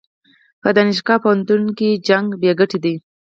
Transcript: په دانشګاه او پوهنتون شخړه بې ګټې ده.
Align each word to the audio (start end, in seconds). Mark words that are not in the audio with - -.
په 0.61 0.69
دانشګاه 0.77 1.17
او 1.19 1.21
پوهنتون 1.23 1.61
شخړه 1.77 2.35
بې 2.41 2.51
ګټې 2.59 2.79
ده. 2.83 2.93